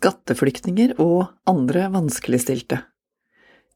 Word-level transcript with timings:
Skatteflyktninger 0.00 0.94
og 1.02 1.26
andre 1.50 1.90
vanskeligstilte. 1.92 2.78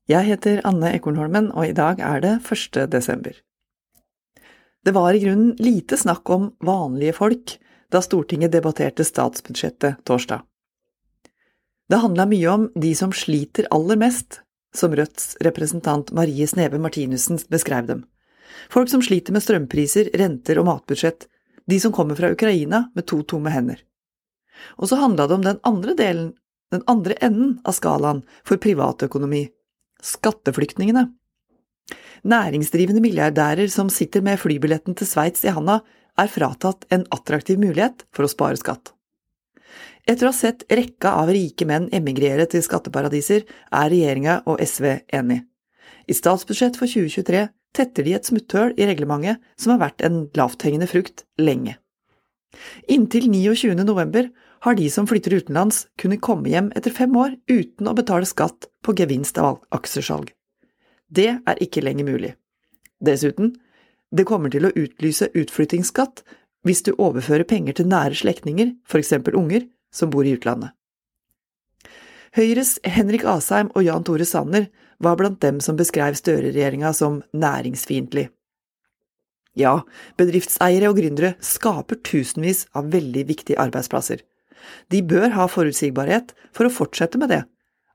Jeg 0.08 0.24
heter 0.24 0.62
Anne 0.64 0.94
Ekornholmen, 0.96 1.50
og 1.52 1.68
i 1.68 1.74
dag 1.76 2.00
er 2.00 2.22
det 2.24 2.32
1. 2.48 2.78
desember. 2.88 3.36
Det 4.84 4.94
var 4.96 5.12
i 5.12 5.20
grunnen 5.20 5.52
lite 5.60 5.98
snakk 6.00 6.32
om 6.32 6.48
vanlige 6.64 7.16
folk 7.18 7.58
da 7.92 8.00
Stortinget 8.00 8.56
debatterte 8.56 9.04
statsbudsjettet 9.04 10.00
torsdag. 10.08 10.40
Det 11.92 12.00
handla 12.00 12.24
mye 12.32 12.48
om 12.56 12.68
de 12.72 12.96
som 12.96 13.12
sliter 13.12 13.68
aller 13.68 14.00
mest, 14.00 14.40
som 14.72 14.96
Rødts 14.96 15.36
representant 15.44 16.08
Marie 16.16 16.48
Sneve 16.48 16.80
Martinussen 16.80 17.36
beskrev 17.52 17.84
dem. 17.92 18.06
Folk 18.72 18.88
som 18.88 19.04
sliter 19.04 19.36
med 19.36 19.44
strømpriser, 19.44 20.14
renter 20.16 20.56
og 20.56 20.72
matbudsjett, 20.72 21.28
de 21.68 21.80
som 21.80 21.92
kommer 21.92 22.16
fra 22.16 22.32
Ukraina 22.32 22.86
med 22.96 23.12
to 23.12 23.20
tomme 23.28 23.52
hender. 23.52 23.84
Og 24.78 24.90
så 24.90 24.98
handla 25.00 25.26
det 25.28 25.38
om 25.38 25.44
den 25.46 25.60
andre 25.66 25.94
delen, 25.98 26.32
den 26.72 26.84
andre 26.90 27.16
enden 27.22 27.58
av 27.64 27.76
skalaen 27.76 28.22
for 28.46 28.60
privatøkonomi, 28.62 29.46
skatteflyktningene. 30.02 31.08
Næringsdrivende 32.24 33.02
milliardærer 33.04 33.68
som 33.68 33.90
sitter 33.92 34.24
med 34.24 34.40
flybilletten 34.40 34.96
til 34.96 35.08
Sveits 35.08 35.44
i 35.44 35.52
handa, 35.52 35.82
er 36.16 36.30
fratatt 36.30 36.86
en 36.94 37.04
attraktiv 37.12 37.58
mulighet 37.58 38.06
for 38.14 38.24
å 38.24 38.30
spare 38.30 38.58
skatt. 38.60 38.92
Etter 40.06 40.28
å 40.28 40.30
ha 40.30 40.36
sett 40.36 40.66
rekka 40.70 41.14
av 41.18 41.32
rike 41.32 41.66
menn 41.68 41.88
emigrere 41.96 42.46
til 42.50 42.62
skatteparadiser, 42.64 43.44
er 43.72 43.90
regjeringa 43.90 44.42
og 44.50 44.60
SV 44.62 44.86
enig. 45.16 45.42
I 46.08 46.16
statsbudsjett 46.16 46.76
for 46.76 46.90
2023 46.90 47.46
tetter 47.74 48.06
de 48.06 48.14
et 48.14 48.28
smutthull 48.28 48.74
i 48.78 48.86
reglementet 48.88 49.40
som 49.60 49.74
har 49.74 49.80
vært 49.86 50.04
en 50.06 50.26
lavthengende 50.36 50.88
frukt 50.90 51.24
lenge. 51.40 51.78
Inntil 52.92 53.26
29. 53.32 53.74
november 53.82 54.28
har 54.64 54.74
de 54.74 54.86
som 54.90 55.06
flytter 55.06 55.34
utenlands, 55.34 55.86
kunnet 56.00 56.22
komme 56.24 56.48
hjem 56.48 56.70
etter 56.76 56.94
fem 56.94 57.12
år 57.20 57.34
uten 57.50 57.88
å 57.90 57.92
betale 57.96 58.24
skatt 58.24 58.70
på 58.80 58.94
gevinst 58.96 59.36
av 59.36 59.58
aksjesalg. 59.76 60.30
Det 61.12 61.28
er 61.36 61.60
ikke 61.60 61.82
lenger 61.84 62.08
mulig. 62.08 62.30
Dessuten, 63.04 63.52
det 64.08 64.24
kommer 64.24 64.48
til 64.48 64.64
å 64.64 64.72
utlyse 64.72 65.28
utflyttingsskatt 65.36 66.24
hvis 66.64 66.80
du 66.86 66.94
overfører 66.96 67.44
penger 67.44 67.76
til 67.76 67.90
nære 67.92 68.16
slektninger, 68.16 68.72
eksempel 68.88 69.36
unger, 69.36 69.68
som 69.92 70.08
bor 70.08 70.24
i 70.24 70.32
utlandet. 70.32 70.72
Høyres 72.34 72.78
Henrik 72.88 73.28
Asheim 73.28 73.68
og 73.76 73.84
Jan 73.84 74.02
Tore 74.02 74.24
Sanner 74.24 74.70
var 74.98 75.20
blant 75.20 75.42
dem 75.44 75.60
som 75.60 75.76
beskrev 75.76 76.16
Støre-regjeringa 76.16 76.96
som 76.96 77.20
næringsfiendtlig. 77.36 78.30
Ja, 79.54 79.82
bedriftseiere 80.16 80.88
og 80.88 80.96
gründere 80.98 81.36
skaper 81.44 82.00
tusenvis 82.00 82.64
av 82.74 82.88
veldig 82.90 83.28
viktige 83.28 83.60
arbeidsplasser. 83.60 84.24
De 84.92 85.02
bør 85.02 85.30
ha 85.36 85.48
forutsigbarhet 85.50 86.34
for 86.54 86.68
å 86.68 86.72
fortsette 86.72 87.20
med 87.20 87.32
det, 87.32 87.42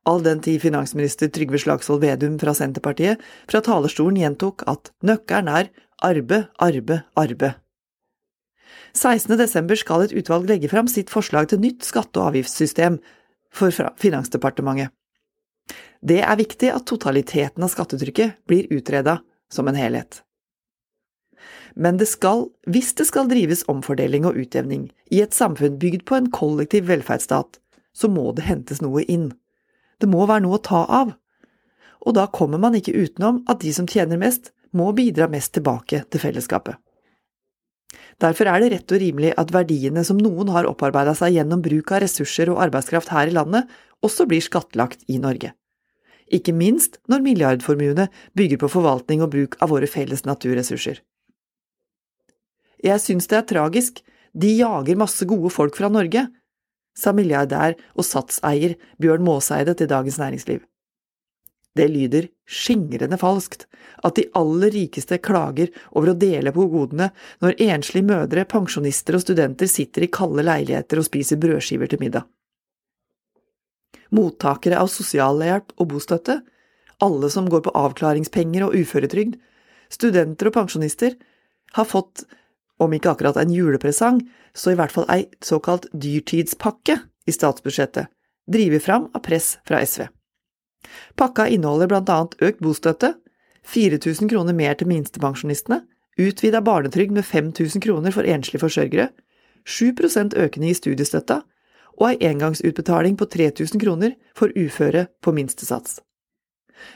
all 0.10 0.24
den 0.26 0.42
tid 0.44 0.62
finansminister 0.64 1.32
Trygve 1.34 1.60
Slagsvold 1.62 2.04
Vedum 2.04 2.38
fra 2.42 2.56
Senterpartiet 2.58 3.22
fra 3.50 3.62
talerstolen 3.66 4.20
gjentok 4.20 4.64
at 4.72 4.94
nøkkelen 5.06 5.52
er 5.52 5.72
arbe, 6.06 6.46
arbe, 6.64 7.02
arbe. 7.20 7.54
16. 8.94 9.36
desember 9.38 9.78
skal 9.78 10.06
et 10.06 10.16
utvalg 10.18 10.48
legge 10.50 10.70
fram 10.72 10.88
sitt 10.90 11.12
forslag 11.14 11.50
til 11.52 11.62
nytt 11.62 11.86
skatte- 11.86 12.22
og 12.22 12.32
avgiftssystem 12.32 12.98
for 13.54 13.74
Finansdepartementet. 14.02 14.94
Det 16.02 16.22
er 16.24 16.40
viktig 16.40 16.72
at 16.74 16.88
totaliteten 16.88 17.66
av 17.66 17.72
skattetrykket 17.74 18.40
blir 18.48 18.70
utreda 18.74 19.20
som 19.52 19.68
en 19.68 19.78
helhet. 19.78 20.24
Men 21.76 22.00
det 22.02 22.10
skal, 22.12 22.48
hvis 22.68 22.92
det 23.00 23.08
skal 23.10 23.30
drives 23.32 23.66
omfordeling 23.72 24.28
og 24.28 24.38
utjevning 24.40 24.90
i 25.14 25.22
et 25.24 25.36
samfunn 25.36 25.80
bygd 25.82 26.06
på 26.10 26.18
en 26.18 26.30
kollektiv 26.34 26.90
velferdsstat, 26.90 27.60
så 27.94 28.10
må 28.12 28.32
det 28.36 28.48
hentes 28.48 28.82
noe 28.84 29.04
inn. 29.06 29.32
Det 30.00 30.10
må 30.10 30.26
være 30.28 30.46
noe 30.46 30.60
å 30.60 30.64
ta 30.64 30.84
av. 30.86 31.16
Og 32.06 32.16
da 32.16 32.28
kommer 32.32 32.62
man 32.62 32.78
ikke 32.78 32.96
utenom 32.96 33.44
at 33.52 33.62
de 33.64 33.74
som 33.76 33.88
tjener 33.90 34.20
mest, 34.22 34.54
må 34.72 34.92
bidra 34.94 35.28
mest 35.32 35.56
tilbake 35.58 36.04
til 36.12 36.22
fellesskapet. 36.22 36.78
Derfor 38.22 38.50
er 38.52 38.62
det 38.62 38.72
rett 38.74 38.94
og 38.94 39.02
rimelig 39.02 39.32
at 39.40 39.52
verdiene 39.56 40.04
som 40.06 40.20
noen 40.20 40.52
har 40.54 40.68
opparbeida 40.70 41.16
seg 41.18 41.38
gjennom 41.38 41.64
bruk 41.66 41.94
av 41.96 42.04
ressurser 42.04 42.52
og 42.52 42.60
arbeidskraft 42.68 43.10
her 43.16 43.32
i 43.32 43.36
landet, 43.36 43.66
også 44.06 44.28
blir 44.30 44.44
skattlagt 44.44 45.08
i 45.08 45.18
Norge. 45.20 45.54
Ikke 46.30 46.54
minst 46.54 47.00
når 47.10 47.24
milliardformuene 47.26 48.10
bygger 48.38 48.62
på 48.62 48.70
forvaltning 48.76 49.24
og 49.26 49.32
bruk 49.34 49.58
av 49.64 49.72
våre 49.74 49.90
felles 49.90 50.28
naturressurser. 50.28 51.00
Jeg 52.84 53.04
syns 53.04 53.28
det 53.28 53.38
er 53.38 53.48
tragisk, 53.50 54.02
de 54.34 54.54
jager 54.60 55.00
masse 55.00 55.26
gode 55.28 55.52
folk 55.52 55.76
fra 55.76 55.90
Norge, 55.92 56.28
sa 56.96 57.14
milliardær 57.16 57.78
og 57.96 58.06
satseier 58.06 58.76
Bjørn 59.02 59.24
Maaseide 59.26 59.76
til 59.78 59.90
Dagens 59.90 60.20
Næringsliv. 60.20 60.62
Det 61.78 61.86
lyder 61.88 62.28
skingrende 62.50 63.20
falskt 63.22 63.68
at 64.04 64.18
de 64.18 64.26
aller 64.36 64.74
rikeste 64.74 65.20
klager 65.24 65.70
over 65.92 66.12
å 66.12 66.18
dele 66.18 66.52
på 66.56 66.66
godene 66.72 67.12
når 67.44 67.60
enslige 67.70 68.08
mødre, 68.10 68.46
pensjonister 68.50 69.16
og 69.16 69.24
studenter 69.24 69.70
sitter 69.70 70.06
i 70.06 70.12
kalde 70.12 70.44
leiligheter 70.44 71.00
og 71.00 71.08
spiser 71.08 71.40
brødskiver 71.40 71.92
til 71.92 72.02
middag. 72.02 72.26
Mottakere 74.16 74.80
av 74.82 74.90
sosialhjelp 74.90 75.76
og 75.78 75.92
bostøtte, 75.94 76.40
alle 77.00 77.30
som 77.32 77.48
går 77.52 77.64
på 77.68 77.76
avklaringspenger 77.78 78.66
og 78.66 78.76
uføretrygd, 78.76 79.38
studenter 79.94 80.50
og 80.50 80.58
pensjonister, 80.58 81.16
har 81.78 81.86
fått 81.86 82.26
om 82.80 82.94
ikke 82.96 83.12
akkurat 83.14 83.38
en 83.40 83.52
julepresang, 83.54 84.22
så 84.56 84.74
i 84.74 84.80
hvert 84.80 84.94
fall 84.94 85.08
ei 85.12 85.28
såkalt 85.44 85.90
dyrtidspakke 85.94 87.00
i 87.28 87.36
statsbudsjettet, 87.36 88.10
drevet 88.50 88.84
fram 88.86 89.10
av 89.14 89.24
press 89.26 89.58
fra 89.68 89.82
SV. 89.86 90.08
Pakka 91.20 91.48
inneholder 91.52 91.92
blant 91.92 92.10
annet 92.10 92.38
økt 92.42 92.64
bostøtte, 92.64 93.14
4000 93.68 94.32
kroner 94.32 94.56
mer 94.56 94.78
til 94.80 94.90
minstepensjonistene, 94.90 95.84
utvida 96.20 96.62
barnetrygd 96.64 97.14
med 97.16 97.28
5000 97.28 97.84
kroner 97.84 98.16
for 98.16 98.28
enslige 98.28 98.64
forsørgere, 98.64 99.10
7% 99.68 100.36
økning 100.40 100.72
i 100.72 100.78
studiestøtta 100.78 101.42
og 102.00 102.06
ei 102.08 102.30
engangsutbetaling 102.32 103.18
på 103.20 103.28
3000 103.28 103.82
kroner 103.84 104.16
for 104.36 104.56
uføre 104.56 105.08
på 105.22 105.34
minstesats. 105.36 106.00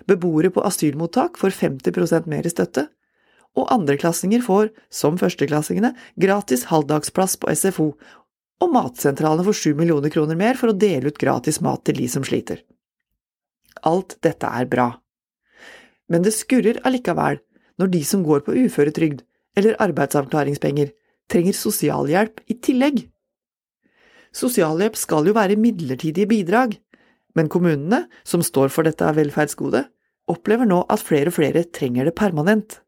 Beboere 0.07 0.49
på 0.49 0.63
asylmottak 0.63 1.37
får 1.37 1.57
50% 1.59 2.29
mer 2.31 2.47
i 2.47 2.51
støtte, 2.51 2.87
og 3.57 3.69
andreklassinger 3.73 4.41
får, 4.45 4.71
som 4.89 5.17
førsteklassingene, 5.21 5.93
gratis 6.19 6.67
halvdagsplass 6.71 7.37
på 7.41 7.53
SFO, 7.53 7.91
og 8.63 8.71
matsentralene 8.73 9.45
får 9.45 9.59
sju 9.59 9.71
millioner 9.77 10.13
kroner 10.13 10.39
mer 10.39 10.57
for 10.59 10.71
å 10.71 10.77
dele 10.77 11.11
ut 11.11 11.19
gratis 11.21 11.59
mat 11.61 11.83
til 11.85 11.99
de 11.99 12.07
som 12.09 12.25
sliter. 12.25 12.63
Alt 13.83 14.17
dette 14.23 14.47
er 14.47 14.69
bra. 14.69 14.89
Men 16.09 16.23
det 16.25 16.35
skurrer 16.35 16.81
allikevel 16.87 17.41
når 17.81 17.93
de 17.93 18.03
som 18.07 18.23
går 18.25 18.43
på 18.45 18.55
uføretrygd 18.65 19.23
eller 19.57 19.77
arbeidsavklaringspenger, 19.83 20.93
trenger 21.29 21.55
sosialhjelp 21.55 22.41
i 22.49 22.57
tillegg. 22.61 23.03
Sosialhjelp 24.33 24.97
skal 24.97 25.29
jo 25.29 25.35
være 25.37 25.59
midlertidige 25.61 26.29
bidrag, 26.29 26.77
men 27.37 27.49
kommunene, 27.49 28.03
som 28.25 28.41
står 28.45 28.71
for 28.73 28.85
dette 28.85 29.09
velferdsgodet, 29.17 29.85
opplever 30.29 30.69
nå 30.69 30.83
at 30.93 31.03
flere 31.03 31.29
og 31.29 31.37
flere 31.37 31.65
trenger 31.75 32.09
det 32.09 32.15
permanent. 32.17 32.79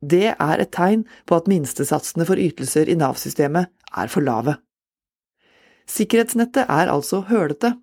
Det 0.00 0.34
er 0.34 0.62
et 0.62 0.70
tegn 0.74 1.04
på 1.26 1.38
at 1.38 1.48
minstesatsene 1.50 2.26
for 2.28 2.38
ytelser 2.38 2.90
i 2.90 2.96
Nav-systemet 2.98 3.70
er 3.96 4.12
for 4.12 4.22
lave. 4.22 4.54
Sikkerhetsnettet 5.88 6.68
er 6.68 6.92
altså 6.92 7.24
hølete. 7.26 7.74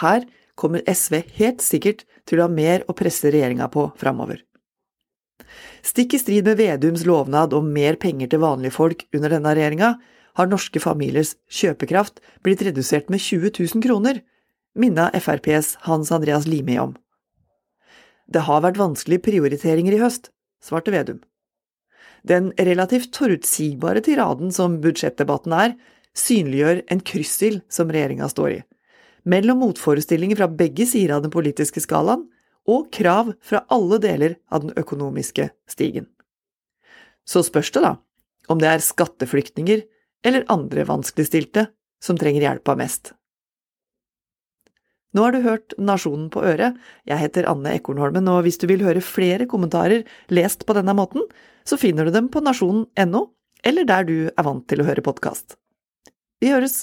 Her 0.00 0.24
kommer 0.54 0.84
SV 0.86 1.20
helt 1.36 1.62
sikkert 1.62 2.04
til 2.24 2.40
å 2.40 2.46
ha 2.46 2.52
mer 2.52 2.86
å 2.88 2.96
presse 2.96 3.28
regjeringa 3.28 3.68
på 3.72 3.88
framover. 4.00 4.40
Stikk 5.84 6.14
i 6.16 6.20
strid 6.22 6.46
med 6.48 6.56
Vedums 6.56 7.04
lovnad 7.04 7.52
om 7.52 7.66
mer 7.74 7.98
penger 8.00 8.30
til 8.32 8.40
vanlige 8.40 8.76
folk 8.78 9.04
under 9.12 9.34
denne 9.34 9.52
regjeringa, 9.52 9.94
har 10.34 10.50
norske 10.50 10.80
familiers 10.82 11.34
kjøpekraft 11.52 12.22
blitt 12.42 12.62
redusert 12.66 13.10
med 13.12 13.22
20 13.22 13.52
000 13.60 13.84
kroner, 13.84 14.22
minna 14.74 15.10
FrPs 15.14 15.76
Hans 15.86 16.10
Andreas 16.14 16.48
Limi 16.50 16.78
om. 16.82 16.96
Det 18.26 18.46
har 18.48 18.64
vært 18.64 18.80
vanskelige 18.80 19.22
prioriteringer 19.28 19.94
i 19.94 20.00
høst, 20.00 20.32
svarte 20.64 20.94
Vedum. 20.94 21.20
Den 22.24 22.52
relativt 22.56 23.16
forutsigbare 23.16 24.00
tiraden 24.04 24.52
som 24.52 24.78
budsjettdebatten 24.80 25.52
er, 25.52 25.74
synliggjør 26.16 26.84
en 26.94 27.02
kryssild 27.04 27.64
som 27.68 27.90
regjeringa 27.92 28.30
står 28.30 28.50
i, 28.54 28.60
mellom 29.28 29.60
motforestillinger 29.64 30.38
fra 30.40 30.48
begge 30.48 30.86
sider 30.88 31.16
av 31.16 31.24
den 31.24 31.34
politiske 31.34 31.82
skalaen 31.84 32.24
og 32.70 32.88
krav 32.94 33.34
fra 33.44 33.64
alle 33.74 33.98
deler 34.00 34.38
av 34.48 34.64
den 34.64 34.72
økonomiske 34.80 35.50
stigen. 35.68 36.06
Så 37.28 37.42
spørs 37.44 37.72
det, 37.74 37.82
da, 37.84 37.96
om 38.48 38.60
det 38.60 38.70
er 38.70 38.84
skatteflyktninger 38.84 39.84
eller 40.24 40.48
andre 40.52 40.86
vanskeligstilte 40.88 41.68
som 42.04 42.16
trenger 42.20 42.46
hjelpa 42.46 42.76
mest. 42.78 43.12
Nå 45.14 45.22
har 45.22 45.34
du 45.34 45.44
hørt 45.44 45.74
Nasjonen 45.78 46.26
på 46.34 46.42
øret, 46.42 46.78
jeg 47.06 47.20
heter 47.20 47.46
Anne 47.50 47.76
Ekornholmen, 47.78 48.26
og 48.30 48.42
hvis 48.46 48.58
du 48.58 48.66
vil 48.70 48.82
høre 48.82 49.04
flere 49.04 49.46
kommentarer 49.50 50.02
lest 50.34 50.66
på 50.66 50.74
denne 50.74 50.96
måten, 50.98 51.22
så 51.64 51.78
finner 51.80 52.08
du 52.08 52.14
dem 52.14 52.30
på 52.32 52.42
nasjonen.no, 52.44 53.28
eller 53.64 53.86
der 53.88 54.08
du 54.08 54.16
er 54.26 54.46
vant 54.46 54.66
til 54.68 54.82
å 54.82 54.88
høre 54.88 55.04
podkast. 55.06 55.54
Vi 56.42 56.50
høres! 56.50 56.82